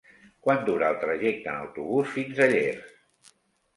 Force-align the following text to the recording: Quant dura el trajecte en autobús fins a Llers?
Quant 0.45 0.63
dura 0.69 0.87
el 0.93 0.97
trajecte 1.03 1.53
en 1.53 1.59
autobús 1.67 2.11
fins 2.17 2.43
a 2.47 2.51
Llers? 2.57 3.33